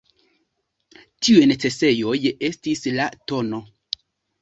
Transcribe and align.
Tiuj 1.27 1.45
necesejoj 1.53 2.17
estis 2.51 2.85
la 2.99 3.11
tn. 3.29 3.65